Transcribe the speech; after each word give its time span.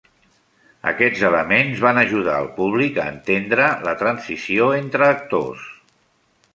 Aquests 0.91 1.21
elements 1.29 1.83
van 1.87 2.01
ajudar 2.05 2.39
el 2.45 2.49
públic 2.57 2.99
a 3.05 3.07
entendre 3.13 3.71
la 3.91 3.97
transició 4.03 4.75
entre 4.83 5.11
actors. 5.15 5.73